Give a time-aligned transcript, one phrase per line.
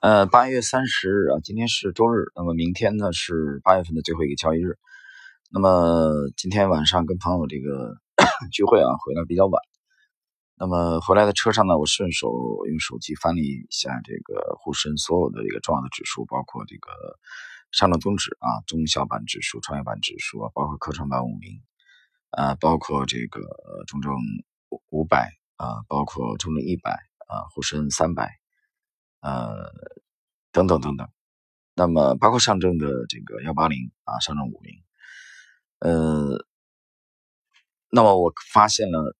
[0.00, 4.78] 呃，八月三十日啊，今天是周日，那么明天呢是八月份的最后一个交易日。
[5.50, 7.96] 那么今天晚上跟朋友这个
[8.52, 9.60] 聚会啊，回来比较晚。
[10.54, 12.28] 那么回来的车上呢，我顺手
[12.68, 16.92] 用手机翻了一下这个沪深所有的这个重要的指数，包括这个
[17.72, 21.60] 上证综指啊、中小板指数、创业板指数啊，包括科创板五零
[22.30, 23.40] 啊，包括这个
[23.88, 24.12] 中证
[24.90, 26.92] 五百啊，包括中证一百
[27.26, 28.37] 啊、沪深三百。
[29.20, 29.72] 呃，
[30.52, 31.10] 等等等等，
[31.74, 34.84] 那么包括上证的这个幺八零啊，上证五零，
[35.80, 36.46] 呃，
[37.90, 39.16] 那么我发现了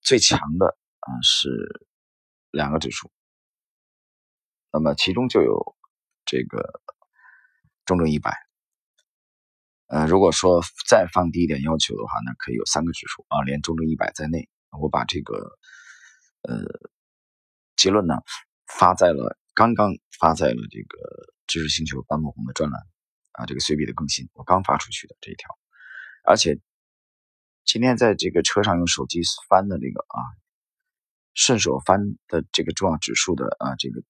[0.00, 0.66] 最强的
[1.00, 1.48] 啊是
[2.52, 3.10] 两个指数，
[4.70, 5.76] 那么其中就有
[6.24, 6.80] 这个
[7.84, 8.36] 中证一百，
[9.88, 14.48] 呃，如果说再放低一点要求的话，那可以有三个指数啊，连中证一百在内，
[14.80, 15.58] 我把这个
[16.42, 16.56] 呃
[17.74, 18.14] 结论呢。
[18.66, 20.98] 发在了刚刚发在了这个
[21.46, 22.80] 知识星球班木红的专栏
[23.32, 25.48] 啊，这个随笔的更新，我刚发出去的这一条，
[26.24, 26.58] 而且
[27.64, 30.20] 今天在这个车上用手机翻的这个啊，
[31.34, 34.02] 顺手翻的这个重要指数的啊，这个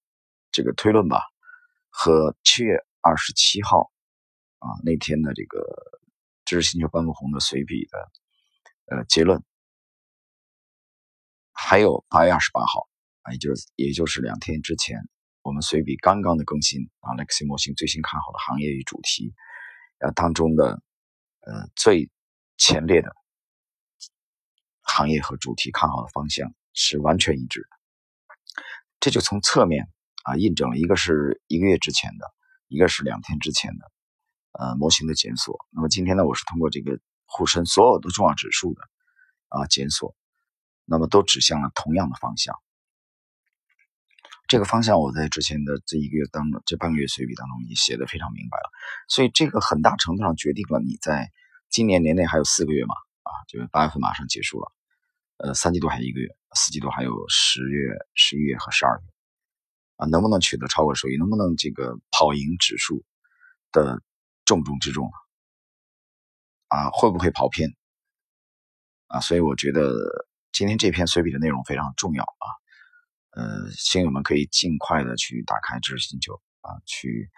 [0.51, 1.23] 这个推论吧，
[1.89, 3.91] 和七月二十七号
[4.59, 5.61] 啊那天的这个
[6.45, 8.13] 知识星球班木红的随笔的
[8.87, 9.43] 呃结论，
[11.53, 12.92] 还有八月二十八号。
[13.23, 14.99] 啊，也就是也就是两天之前，
[15.43, 19.33] 我们随笔刚刚的更新啊，Lexi 模型最新看好的行业与主题，
[19.99, 20.83] 啊当中的
[21.41, 22.11] 呃最
[22.57, 23.15] 前列的
[24.83, 27.69] 行业和主题看好的方向是完全一致的，
[29.01, 29.89] 这就从侧面
[30.25, 32.27] 啊印证了一个是一个月之前的，
[32.69, 33.91] 一个是两天之前的
[34.53, 35.59] 呃模型的检索。
[35.71, 38.83] 那么今天呢，我是通过这个沪深所有的重要指数的
[39.49, 40.15] 啊检索，
[40.85, 42.55] 那么都指向了同样的方向。
[44.53, 48.71] 这个方向我在之前的这一个月当中，这半个月随笔当中已经写的非常明白了，
[49.09, 51.33] 所以这个很大程度上决定了你在
[51.71, 54.71] 今年年内还有四个月嘛，啊，就是八月份马上结束了，
[55.39, 59.05] 呃，三季度还有一个月，四季度还有十月、十一月和十二月，
[59.97, 63.03] 啊，能不能取得超额收益，能不能这个跑赢指数
[63.73, 64.03] 的
[64.45, 65.11] 重中之重
[66.69, 67.75] 啊，会不会跑偏
[69.07, 69.19] 啊？
[69.21, 72.61] 所以我觉得今天这篇随笔的内容非常重要啊。
[73.35, 77.31] 呃，亲友们可以尽快的去打开知识星球啊，去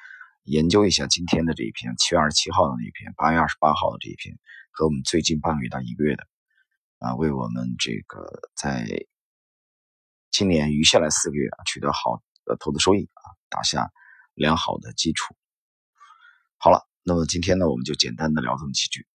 [0.42, 4.36] 研究一下今天的这一篇七月二十七号的那一篇，八月二十八号的这一篇，
[4.72, 6.26] 和我们最近半个月到一个月的
[6.98, 8.86] 啊，为我们这个在
[10.32, 13.88] 今年余下来四个月啊取得好的投资收益啊打下
[14.34, 15.36] 良好的基础。
[16.56, 19.06] 好了，那么今天呢，我们就简单的聊这么几句。